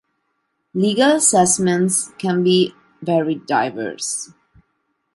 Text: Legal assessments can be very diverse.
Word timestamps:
Legal 0.73 1.17
assessments 1.17 2.11
can 2.17 2.41
be 2.41 2.73
very 3.03 3.35
diverse. 3.35 4.33